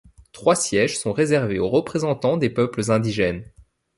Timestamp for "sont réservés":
0.97-1.59